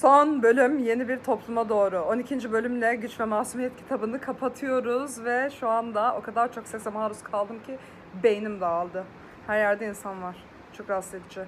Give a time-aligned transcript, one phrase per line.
[0.00, 2.00] Son bölüm yeni bir topluma doğru.
[2.00, 2.52] 12.
[2.52, 7.62] bölümle Güç ve Masumiyet kitabını kapatıyoruz ve şu anda o kadar çok sese maruz kaldım
[7.62, 7.78] ki
[8.22, 9.04] beynim dağıldı.
[9.46, 10.36] Her yerde insan var.
[10.72, 11.40] Çok rahatsız edici.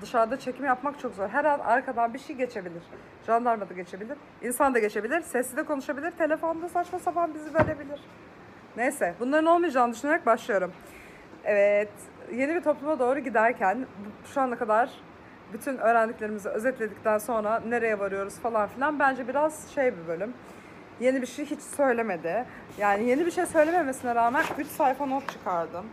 [0.00, 1.28] Dışarıda çekim yapmak çok zor.
[1.28, 2.82] Her an arkadan bir şey geçebilir.
[3.26, 4.18] Jandarma da geçebilir.
[4.42, 5.20] insan da geçebilir.
[5.20, 6.10] Sesli de konuşabilir.
[6.10, 8.00] Telefonda saçma sapan bizi verebilir.
[8.76, 10.72] Neyse bunların olmayacağını düşünerek başlıyorum.
[11.44, 11.92] Evet
[12.32, 13.86] yeni bir topluma doğru giderken
[14.34, 14.90] şu ana kadar
[15.52, 20.34] bütün öğrendiklerimizi özetledikten sonra nereye varıyoruz falan filan bence biraz şey bir bölüm.
[21.00, 22.44] Yeni bir şey hiç söylemedi.
[22.78, 25.86] Yani yeni bir şey söylememesine rağmen 3 sayfa not çıkardım.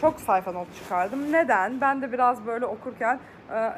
[0.00, 1.32] Çok sayfa not çıkardım.
[1.32, 1.80] Neden?
[1.80, 3.20] Ben de biraz böyle okurken
[3.54, 3.72] e,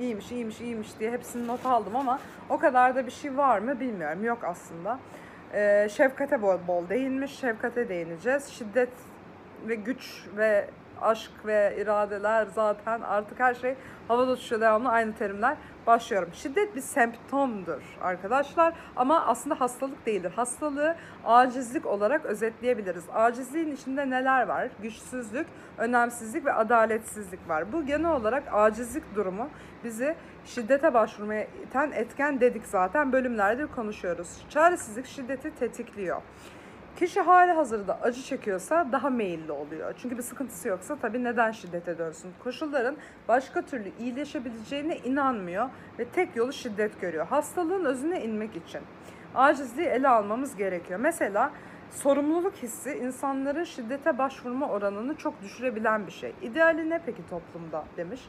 [0.00, 2.18] iyiymiş, iyiymiş, iyiymiş diye hepsini not aldım ama
[2.48, 4.24] o kadar da bir şey var mı bilmiyorum.
[4.24, 4.98] Yok aslında.
[5.54, 7.38] E, şefkate bol bol değinmiş.
[7.38, 8.48] Şefkate değineceğiz.
[8.48, 8.92] Şiddet
[9.68, 10.68] ve güç ve
[11.00, 13.74] aşk ve iradeler zaten artık her şey
[14.08, 15.56] havada uçuşuyor devamlı aynı terimler.
[15.86, 16.28] Başlıyorum.
[16.32, 20.32] Şiddet bir semptomdur arkadaşlar ama aslında hastalık değildir.
[20.36, 23.04] Hastalığı acizlik olarak özetleyebiliriz.
[23.14, 24.68] Acizliğin içinde neler var?
[24.82, 25.46] Güçsüzlük,
[25.78, 27.72] önemsizlik ve adaletsizlik var.
[27.72, 29.48] Bu genel olarak acizlik durumu
[29.84, 34.42] bizi şiddete başvurmaya iten etken dedik zaten bölümlerdir konuşuyoruz.
[34.50, 36.22] Çaresizlik şiddeti tetikliyor.
[36.96, 39.94] Kişi hali hazırda acı çekiyorsa daha meyilli oluyor.
[40.02, 42.32] Çünkü bir sıkıntısı yoksa tabii neden şiddete dönsün?
[42.44, 42.96] Koşulların
[43.28, 47.26] başka türlü iyileşebileceğine inanmıyor ve tek yolu şiddet görüyor.
[47.26, 48.80] Hastalığın özüne inmek için
[49.34, 51.00] acizliği ele almamız gerekiyor.
[51.00, 51.50] Mesela
[51.90, 56.32] sorumluluk hissi insanların şiddete başvurma oranını çok düşürebilen bir şey.
[56.42, 58.20] İdeali ne peki toplumda demiş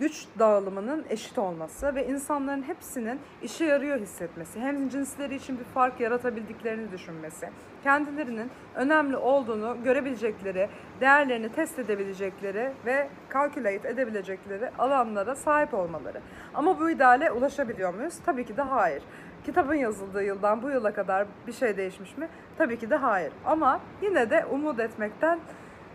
[0.00, 6.00] güç dağılımının eşit olması ve insanların hepsinin işe yarıyor hissetmesi, hem cinsleri için bir fark
[6.00, 7.50] yaratabildiklerini düşünmesi,
[7.82, 10.68] kendilerinin önemli olduğunu görebilecekleri,
[11.00, 16.20] değerlerini test edebilecekleri ve calculate edebilecekleri alanlara sahip olmaları.
[16.54, 18.14] Ama bu ideale ulaşabiliyor muyuz?
[18.26, 19.02] Tabii ki de hayır.
[19.44, 22.28] Kitabın yazıldığı yıldan bu yıla kadar bir şey değişmiş mi?
[22.58, 23.32] Tabii ki de hayır.
[23.44, 25.38] Ama yine de umut etmekten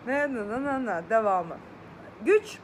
[0.07, 1.55] ne ne ne ne devamı.
[2.25, 2.59] Güç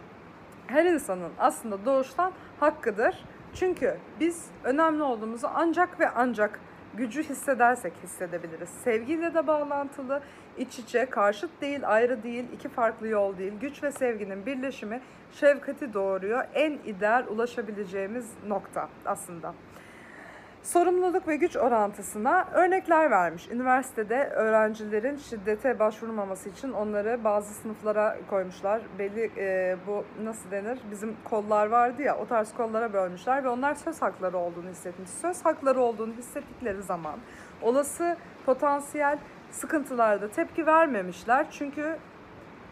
[0.69, 3.25] her insanın aslında doğuştan hakkıdır.
[3.53, 6.59] Çünkü biz önemli olduğumuzu ancak ve ancak
[6.93, 8.69] gücü hissedersek hissedebiliriz.
[8.69, 10.21] Sevgiyle de bağlantılı,
[10.57, 13.53] iç içe, karşıt değil, ayrı değil, iki farklı yol değil.
[13.61, 16.43] Güç ve sevginin birleşimi şefkati doğuruyor.
[16.53, 19.53] En ideal ulaşabileceğimiz nokta aslında.
[20.63, 23.47] Sorumluluk ve güç orantısına örnekler vermiş.
[23.51, 28.81] Üniversitede öğrencilerin şiddete başvurmaması için onları bazı sınıflara koymuşlar.
[28.99, 30.79] Belli e, bu nasıl denir?
[30.91, 35.09] Bizim kollar vardı ya o tarz kollara bölmüşler ve onlar söz hakları olduğunu hissetmiş.
[35.09, 37.19] Söz hakları olduğunu hissettikleri zaman
[37.61, 39.17] olası potansiyel
[39.51, 41.47] sıkıntılarda tepki vermemişler.
[41.51, 41.97] Çünkü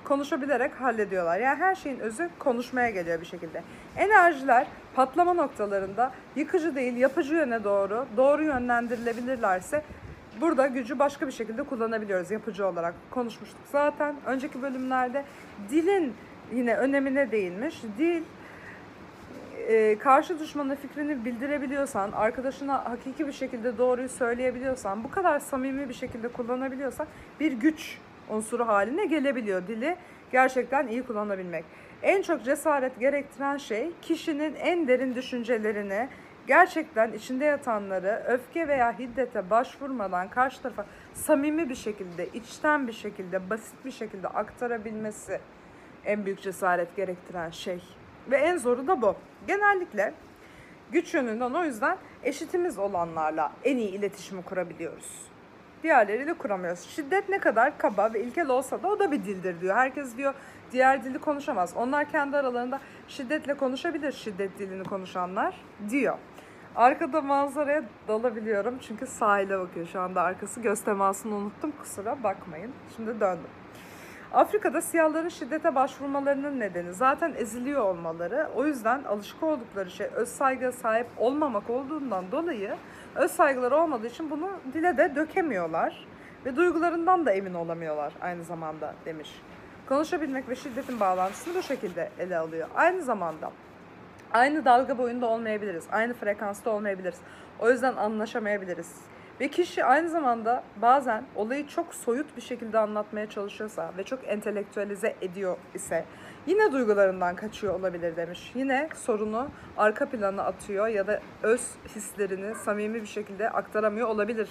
[0.03, 1.39] konuşabilerek hallediyorlar.
[1.39, 3.63] Yani her şeyin özü konuşmaya geliyor bir şekilde.
[3.97, 9.83] Enerjiler patlama noktalarında yıkıcı değil, yapıcı yöne doğru, doğru yönlendirilebilirlerse
[10.41, 12.93] burada gücü başka bir şekilde kullanabiliyoruz yapıcı olarak.
[13.11, 14.15] Konuşmuştuk zaten.
[14.25, 15.23] Önceki bölümlerde
[15.69, 16.13] dilin
[16.53, 17.81] yine önemine değinmiş.
[17.97, 18.23] Dil
[19.67, 25.93] e, karşı düşmana fikrini bildirebiliyorsan, arkadaşına hakiki bir şekilde doğruyu söyleyebiliyorsan, bu kadar samimi bir
[25.93, 27.07] şekilde kullanabiliyorsan
[27.39, 27.97] bir güç
[28.29, 29.95] unsuru haline gelebiliyor dili
[30.31, 31.65] gerçekten iyi kullanabilmek.
[32.03, 36.09] En çok cesaret gerektiren şey kişinin en derin düşüncelerini
[36.47, 43.49] gerçekten içinde yatanları öfke veya hiddete başvurmadan karşı tarafa samimi bir şekilde, içten bir şekilde,
[43.49, 45.39] basit bir şekilde aktarabilmesi
[46.05, 47.83] en büyük cesaret gerektiren şey.
[48.31, 49.15] Ve en zoru da bu.
[49.47, 50.13] Genellikle
[50.91, 55.27] güç yönünden o yüzden eşitimiz olanlarla en iyi iletişimi kurabiliyoruz.
[55.87, 56.79] Diğerleriyle kuramıyoruz.
[56.79, 59.75] Şiddet ne kadar kaba ve ilkel olsa da o da bir dildir diyor.
[59.75, 60.33] Herkes diyor
[60.71, 61.73] diğer dili konuşamaz.
[61.75, 65.55] Onlar kendi aralarında şiddetle konuşabilir şiddet dilini konuşanlar
[65.89, 66.17] diyor.
[66.75, 70.61] Arkada manzaraya dalabiliyorum çünkü sahile bakıyor şu anda arkası.
[70.61, 72.71] Göz temasını unuttum kusura bakmayın.
[72.95, 73.49] Şimdi döndüm.
[74.33, 78.47] Afrika'da siyahların şiddete başvurmalarının nedeni zaten eziliyor olmaları.
[78.55, 82.75] O yüzden alışık oldukları şey öz saygıya sahip olmamak olduğundan dolayı
[83.15, 86.07] öz saygıları olmadığı için bunu dile de dökemiyorlar.
[86.45, 89.41] Ve duygularından da emin olamıyorlar aynı zamanda demiş.
[89.89, 92.67] Konuşabilmek ve şiddetin bağlantısını bu şekilde ele alıyor.
[92.75, 93.51] Aynı zamanda
[94.33, 95.85] aynı dalga boyunda olmayabiliriz.
[95.91, 97.19] Aynı frekansta olmayabiliriz.
[97.59, 98.95] O yüzden anlaşamayabiliriz.
[99.39, 105.15] Ve kişi aynı zamanda bazen olayı çok soyut bir şekilde anlatmaya çalışıyorsa ve çok entelektüelize
[105.21, 106.05] ediyor ise
[106.47, 108.51] yine duygularından kaçıyor olabilir demiş.
[108.55, 111.61] Yine sorunu arka plana atıyor ya da öz
[111.95, 114.49] hislerini samimi bir şekilde aktaramıyor olabilir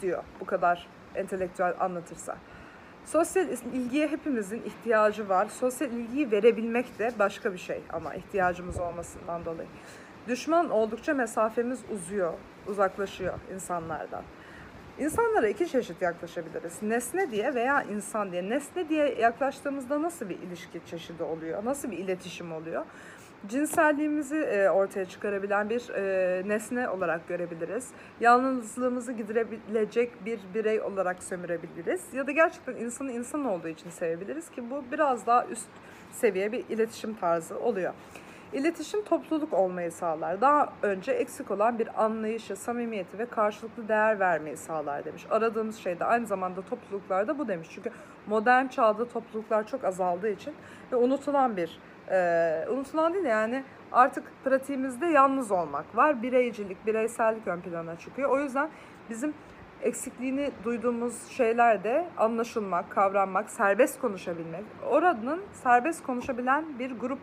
[0.00, 2.36] diyor bu kadar entelektüel anlatırsa.
[3.04, 5.48] Sosyal ilgiye hepimizin ihtiyacı var.
[5.48, 9.68] Sosyal ilgiyi verebilmek de başka bir şey ama ihtiyacımız olmasından dolayı.
[10.28, 12.32] Düşman oldukça mesafemiz uzuyor,
[12.66, 14.22] uzaklaşıyor insanlardan.
[14.98, 16.82] İnsanlara iki çeşit yaklaşabiliriz.
[16.82, 18.50] Nesne diye veya insan diye.
[18.50, 21.64] Nesne diye yaklaştığımızda nasıl bir ilişki çeşidi oluyor?
[21.64, 22.84] Nasıl bir iletişim oluyor?
[23.46, 27.88] Cinselliğimizi e, ortaya çıkarabilen bir e, nesne olarak görebiliriz.
[28.20, 32.00] Yalnızlığımızı giderebilecek bir birey olarak sömürebiliriz.
[32.14, 35.68] Ya da gerçekten insanı insan olduğu için sevebiliriz ki bu biraz daha üst
[36.12, 37.94] seviye bir iletişim tarzı oluyor.
[38.52, 40.40] İletişim topluluk olmayı sağlar.
[40.40, 45.26] Daha önce eksik olan bir anlayışı, samimiyeti ve karşılıklı değer vermeyi sağlar demiş.
[45.30, 47.68] Aradığımız şey de aynı zamanda topluluklarda bu demiş.
[47.74, 47.90] Çünkü
[48.26, 50.54] modern çağda topluluklar çok azaldığı için
[50.92, 51.78] ve unutulan bir,
[52.10, 56.22] e, unutulan değil de yani artık pratiğimizde yalnız olmak var.
[56.22, 58.30] Bireycilik, bireysellik ön plana çıkıyor.
[58.30, 58.68] O yüzden
[59.10, 59.34] bizim
[59.82, 64.64] eksikliğini duyduğumuz şeyler de anlaşılmak, kavranmak, serbest konuşabilmek.
[64.90, 67.18] Oranın serbest konuşabilen bir grup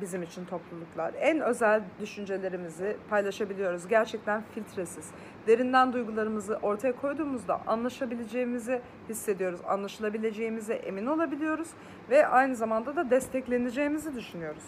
[0.00, 1.14] bizim için topluluklar.
[1.20, 3.88] En özel düşüncelerimizi paylaşabiliyoruz.
[3.88, 5.10] Gerçekten filtresiz.
[5.46, 9.60] Derinden duygularımızı ortaya koyduğumuzda anlaşabileceğimizi hissediyoruz.
[9.68, 11.68] Anlaşılabileceğimize emin olabiliyoruz
[12.10, 14.64] ve aynı zamanda da destekleneceğimizi düşünüyoruz.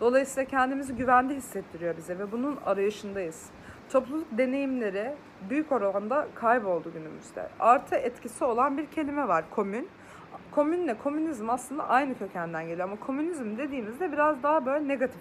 [0.00, 3.46] Dolayısıyla kendimizi güvende hissettiriyor bize ve bunun arayışındayız.
[3.90, 5.14] Topluluk deneyimleri
[5.50, 7.48] büyük oranda kayboldu günümüzde.
[7.60, 9.88] Artı etkisi olan bir kelime var, komün
[10.54, 15.20] komünle komünizm aslında aynı kökenden geliyor ama komünizm dediğimizde biraz daha böyle negatif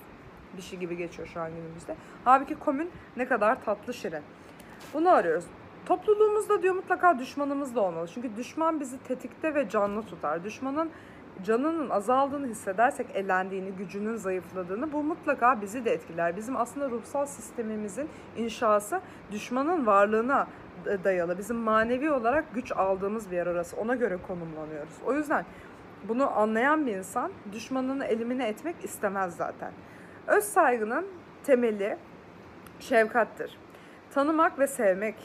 [0.57, 1.95] bir şey gibi geçiyor şu an günümüzde.
[2.25, 4.23] Halbuki komün ne kadar tatlı şirin.
[4.93, 5.45] Bunu arıyoruz.
[5.85, 8.07] Topluluğumuzda diyor mutlaka düşmanımız da olmalı.
[8.13, 10.43] Çünkü düşman bizi tetikte ve canlı tutar.
[10.43, 10.89] Düşmanın
[11.43, 16.37] canının azaldığını hissedersek, elendiğini, gücünün zayıfladığını bu mutlaka bizi de etkiler.
[16.37, 19.01] Bizim aslında ruhsal sistemimizin inşası
[19.31, 20.47] düşmanın varlığına
[21.03, 21.37] dayalı.
[21.37, 23.77] Bizim manevi olarak güç aldığımız bir yer orası.
[23.77, 24.93] Ona göre konumlanıyoruz.
[25.05, 25.45] O yüzden
[26.07, 29.71] bunu anlayan bir insan düşmanını elimine etmek istemez zaten.
[30.27, 31.05] Öz saygının
[31.43, 31.97] temeli
[32.79, 33.57] şefkattir.
[34.13, 35.15] Tanımak ve sevmek.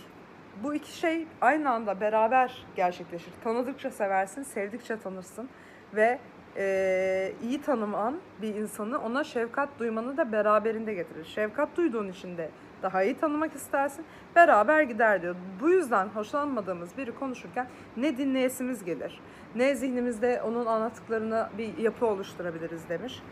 [0.62, 3.32] Bu iki şey aynı anda beraber gerçekleşir.
[3.44, 5.48] Tanıdıkça seversin, sevdikçe tanırsın
[5.94, 6.18] ve
[6.56, 11.24] e, iyi tanıman bir insanı ona şefkat duymanı da beraberinde getirir.
[11.24, 12.50] Şefkat duyduğun için de
[12.82, 14.04] daha iyi tanımak istersin.
[14.36, 15.36] Beraber gider diyor.
[15.60, 17.66] Bu yüzden hoşlanmadığımız biri konuşurken
[17.96, 19.20] ne dinleyesimiz gelir,
[19.54, 23.22] ne zihnimizde onun anlattıklarını bir yapı oluşturabiliriz demiş.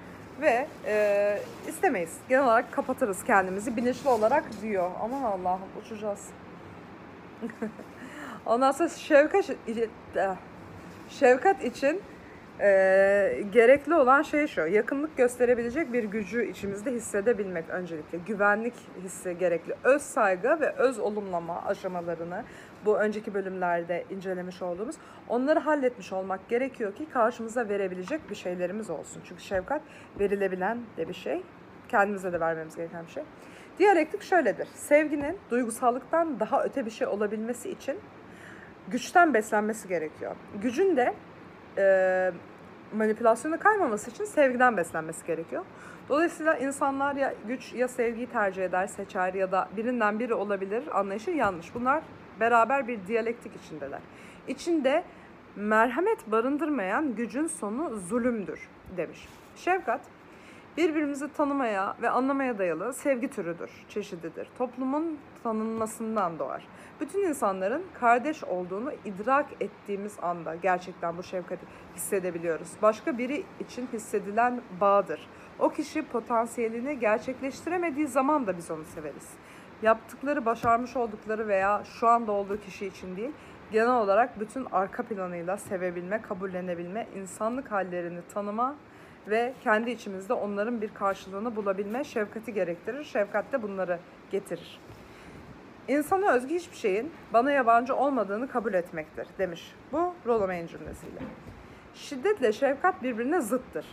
[0.40, 1.38] Ve e,
[1.68, 2.16] istemeyiz.
[2.28, 4.90] Genel olarak kapatırız kendimizi bilinçli olarak diyor.
[5.02, 6.28] Aman Allah'ım uçacağız.
[8.46, 9.50] Ondan sonra şefkat,
[11.08, 12.02] şefkat için
[12.60, 18.18] e, gerekli olan şey şu, yakınlık gösterebilecek bir gücü içimizde hissedebilmek öncelikle.
[18.18, 19.74] Güvenlik hissi gerekli.
[19.84, 22.44] Öz saygı ve öz olumlama aşamalarını
[22.84, 24.96] bu önceki bölümlerde incelemiş olduğumuz
[25.28, 29.22] onları halletmiş olmak gerekiyor ki karşımıza verebilecek bir şeylerimiz olsun.
[29.28, 29.82] Çünkü şefkat
[30.20, 31.42] verilebilen de bir şey.
[31.88, 33.22] Kendimize de vermemiz gereken bir şey.
[33.78, 34.68] Diyalektik şöyledir.
[34.74, 37.98] Sevginin duygusallıktan daha öte bir şey olabilmesi için
[38.88, 40.36] güçten beslenmesi gerekiyor.
[40.62, 41.14] Gücün de
[41.78, 42.32] e,
[42.96, 45.64] manipülasyona kaymaması için sevgiden beslenmesi gerekiyor.
[46.08, 51.30] Dolayısıyla insanlar ya güç ya sevgiyi tercih eder, seçer ya da birinden biri olabilir anlayışı
[51.30, 51.74] yanlış.
[51.74, 52.02] Bunlar
[52.40, 54.00] beraber bir diyalektik içindeler.
[54.48, 55.04] İçinde
[55.56, 59.28] merhamet barındırmayan gücün sonu zulümdür demiş.
[59.56, 60.00] Şefkat
[60.76, 64.48] birbirimizi tanımaya ve anlamaya dayalı sevgi türüdür, çeşididir.
[64.58, 66.66] Toplumun tanınmasından doğar.
[67.00, 71.66] Bütün insanların kardeş olduğunu idrak ettiğimiz anda gerçekten bu şefkati
[71.96, 72.68] hissedebiliyoruz.
[72.82, 75.28] Başka biri için hissedilen bağdır.
[75.58, 79.30] O kişi potansiyelini gerçekleştiremediği zaman da biz onu severiz.
[79.82, 83.32] Yaptıkları, başarmış oldukları veya şu anda olduğu kişi için değil,
[83.72, 88.76] genel olarak bütün arka planıyla sevebilme, kabullenebilme, insanlık hallerini tanıma
[89.28, 93.04] ve kendi içimizde onların bir karşılığını bulabilme şefkati gerektirir.
[93.04, 93.98] Şefkat de bunları
[94.30, 94.80] getirir.
[95.88, 99.74] İnsana özgü hiçbir şeyin bana yabancı olmadığını kabul etmektir demiş.
[99.92, 101.20] Bu Rollo May'in cümlesiyle.
[101.94, 103.86] Şiddetle şefkat birbirine zıttır.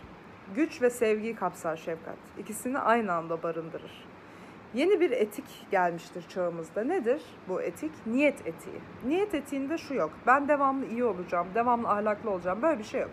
[0.55, 2.17] Güç ve sevgiyi kapsar şefkat.
[2.37, 4.05] İkisini aynı anda barındırır.
[4.73, 6.83] Yeni bir etik gelmiştir çağımızda.
[6.83, 7.91] Nedir bu etik?
[8.05, 8.81] Niyet etiği.
[9.05, 10.11] Niyet etiğinde şu yok.
[10.27, 12.61] Ben devamlı iyi olacağım, devamlı ahlaklı olacağım.
[12.61, 13.11] Böyle bir şey yok.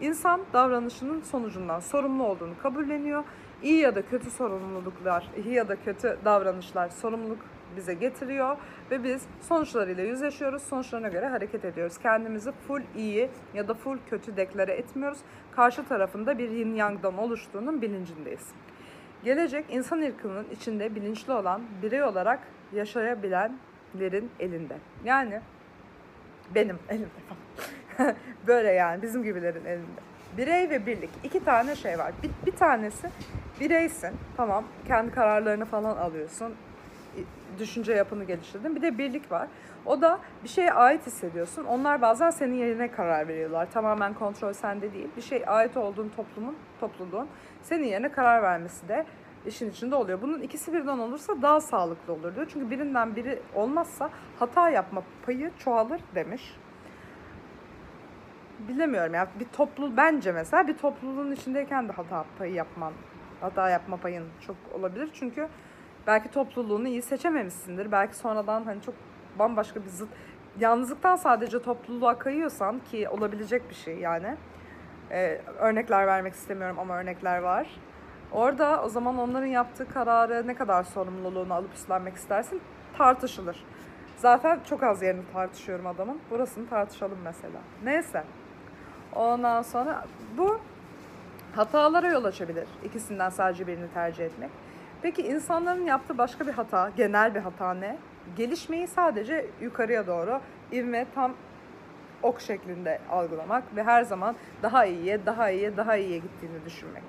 [0.00, 3.24] İnsan davranışının sonucundan sorumlu olduğunu kabulleniyor.
[3.62, 7.38] İyi ya da kötü sorumluluklar, iyi ya da kötü davranışlar sorumluluk
[7.76, 8.56] bize getiriyor
[8.90, 10.62] ve biz sonuçlarıyla yüzleşiyoruz.
[10.62, 11.98] Sonuçlarına göre hareket ediyoruz.
[11.98, 15.18] Kendimizi full iyi ya da full kötü deklare etmiyoruz.
[15.56, 18.48] Karşı tarafında bir yin yangdan oluştuğunun bilincindeyiz.
[19.24, 22.40] Gelecek insan ırkının içinde bilinçli olan birey olarak
[22.72, 24.76] yaşayabilenlerin elinde.
[25.04, 25.40] Yani
[26.54, 27.08] benim elimde.
[28.46, 30.00] Böyle yani bizim gibilerin elinde.
[30.36, 31.10] Birey ve birlik.
[31.24, 32.12] iki tane şey var.
[32.22, 33.10] Bir, bir tanesi
[33.60, 34.10] bireysin.
[34.36, 36.54] Tamam kendi kararlarını falan alıyorsun.
[37.58, 38.76] Düşünce yapını geliştirdin.
[38.76, 39.48] Bir de birlik var.
[39.86, 41.64] O da bir şeye ait hissediyorsun.
[41.64, 43.70] Onlar bazen senin yerine karar veriyorlar.
[43.70, 45.08] Tamamen kontrol sende değil.
[45.16, 47.28] Bir şey ait olduğun toplumun, topluluğun
[47.62, 49.06] senin yerine karar vermesi de
[49.46, 50.22] işin içinde oluyor.
[50.22, 52.46] Bunun ikisi birden olursa daha sağlıklı olur diyor.
[52.52, 56.54] Çünkü birinden biri olmazsa hata yapma payı çoğalır demiş
[58.68, 59.28] bilemiyorum ya.
[59.40, 62.92] Bir toplu bence mesela bir topluluğun içindeyken de hata payı yapman
[63.40, 65.10] hata yapma payın çok olabilir.
[65.12, 65.48] Çünkü
[66.06, 67.92] belki topluluğunu iyi seçememişsindir.
[67.92, 68.94] Belki sonradan hani çok
[69.38, 70.08] bambaşka bir zıt
[70.60, 74.36] yalnızlıktan sadece topluluğa kayıyorsan ki olabilecek bir şey yani.
[75.10, 77.68] Ee, örnekler vermek istemiyorum ama örnekler var.
[78.32, 82.60] Orada o zaman onların yaptığı kararı ne kadar sorumluluğunu alıp üstlenmek istersin
[82.98, 83.64] tartışılır.
[84.16, 86.20] Zaten çok az yerini tartışıyorum adamın.
[86.30, 87.58] Burasını tartışalım mesela.
[87.84, 88.24] Neyse
[89.18, 90.04] Ondan sonra
[90.36, 90.60] bu
[91.56, 92.68] hatalara yol açabilir.
[92.84, 94.50] İkisinden sadece birini tercih etmek.
[95.02, 97.96] Peki insanların yaptığı başka bir hata, genel bir hata ne?
[98.36, 100.40] Gelişmeyi sadece yukarıya doğru
[100.72, 101.32] ivme tam
[102.22, 107.02] ok şeklinde algılamak ve her zaman daha iyiye, daha iyiye, daha iyiye gittiğini düşünmek.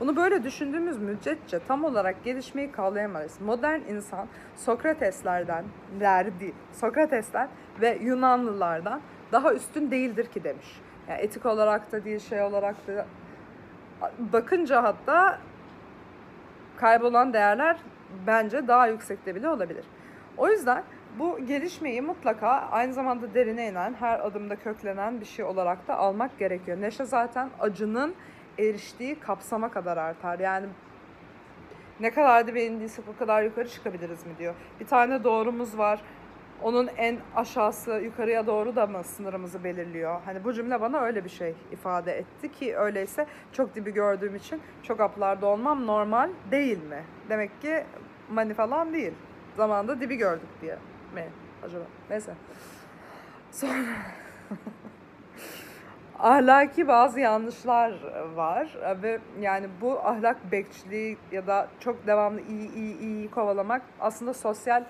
[0.00, 3.40] Bunu böyle düşündüğümüz müddetçe tam olarak gelişmeyi kavrayamayız.
[3.40, 5.64] Modern insan Sokrateslerden,
[6.00, 7.48] derdi, Sokratesler
[7.80, 9.00] ve Yunanlılardan
[9.32, 10.80] daha üstün değildir ki demiş.
[11.08, 13.06] Yani etik olarak da değil, şey olarak da
[14.18, 15.38] bakınca hatta
[16.76, 17.76] kaybolan değerler
[18.26, 19.84] bence daha yüksekte bile olabilir.
[20.36, 20.84] O yüzden
[21.18, 26.38] bu gelişmeyi mutlaka aynı zamanda derine inen, her adımda köklenen bir şey olarak da almak
[26.38, 26.80] gerekiyor.
[26.80, 28.14] Neşe zaten acının
[28.58, 30.38] eriştiği kapsama kadar artar.
[30.38, 30.66] Yani
[32.00, 34.54] ne kadar da beğendiysek o kadar yukarı çıkabiliriz mi diyor.
[34.80, 36.00] Bir tane doğrumuz var.
[36.62, 40.20] Onun en aşağısı yukarıya doğru da mı sınırımızı belirliyor?
[40.24, 44.62] Hani bu cümle bana öyle bir şey ifade etti ki öyleyse çok dibi gördüğüm için
[44.82, 47.04] çok aplarda olmam normal değil mi?
[47.28, 47.84] Demek ki
[48.30, 49.12] mani falan değil.
[49.56, 50.78] Zamanında dibi gördük diye
[51.14, 51.24] mi
[51.64, 51.84] acaba?
[52.10, 52.34] Neyse.
[53.50, 53.74] Sonra
[56.18, 57.94] ahlaki bazı yanlışlar
[58.34, 64.34] var ve yani bu ahlak bekçiliği ya da çok devamlı iyi iyi iyi kovalamak aslında
[64.34, 64.84] sosyal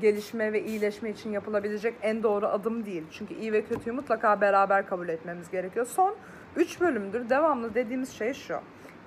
[0.00, 3.04] gelişme ve iyileşme için yapılabilecek en doğru adım değil.
[3.10, 5.86] Çünkü iyi ve kötüyü mutlaka beraber kabul etmemiz gerekiyor.
[5.86, 6.16] Son
[6.56, 8.60] 3 bölümdür devamlı dediğimiz şey şu.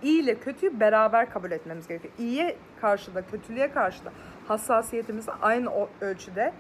[0.04, 2.14] İyi ile kötüyü beraber kabul etmemiz gerekiyor.
[2.20, 4.12] İyiye karşı da kötülüğe karşı da
[4.48, 6.54] hassasiyetimizi aynı ölçüde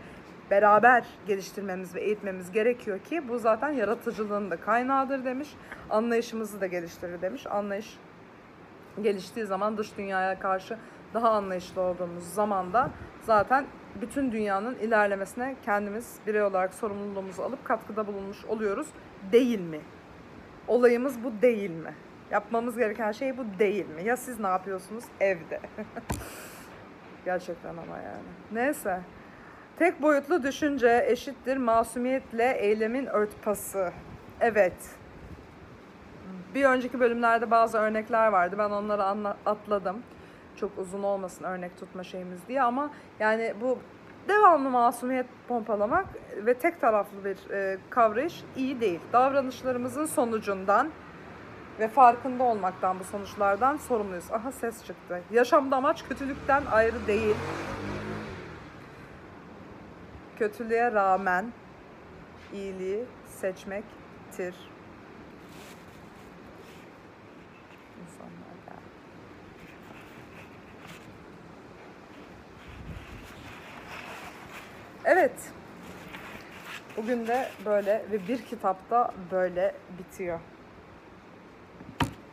[0.51, 5.49] beraber geliştirmemiz ve eğitmemiz gerekiyor ki bu zaten yaratıcılığın da kaynağıdır demiş.
[5.89, 7.47] Anlayışımızı da geliştirir demiş.
[7.47, 7.97] Anlayış
[9.01, 10.77] geliştiği zaman dış dünyaya karşı
[11.13, 12.89] daha anlayışlı olduğumuz zamanda
[13.21, 13.65] zaten
[14.01, 18.87] bütün dünyanın ilerlemesine kendimiz birey olarak sorumluluğumuzu alıp katkıda bulunmuş oluyoruz.
[19.31, 19.79] Değil mi?
[20.67, 21.95] Olayımız bu değil mi?
[22.31, 24.03] Yapmamız gereken şey bu değil mi?
[24.03, 25.59] Ya siz ne yapıyorsunuz evde?
[27.25, 28.27] Gerçekten ama yani.
[28.51, 29.01] Neyse.
[29.79, 33.91] Tek boyutlu düşünce eşittir masumiyetle eylemin örtbası.
[34.39, 34.73] Evet.
[36.55, 38.55] Bir önceki bölümlerde bazı örnekler vardı.
[38.59, 39.03] Ben onları
[39.45, 40.03] atladım.
[40.61, 42.89] Çok uzun olmasın örnek tutma şeyimiz diye ama
[43.19, 43.77] yani bu
[44.27, 46.05] devamlı masumiyet pompalamak
[46.45, 48.99] ve tek taraflı bir e, kavrayış iyi değil.
[49.13, 50.89] Davranışlarımızın sonucundan
[51.79, 54.31] ve farkında olmaktan bu sonuçlardan sorumluyuz.
[54.31, 55.21] Aha ses çıktı.
[55.31, 57.35] Yaşamda amaç kötülükten ayrı değil.
[60.39, 61.45] Kötülüğe rağmen
[62.53, 64.55] iyiliği seçmektir.
[68.01, 68.81] İnsanlar yani.
[75.21, 75.51] Evet.
[76.97, 80.39] Bugün de böyle ve bir kitapta böyle bitiyor.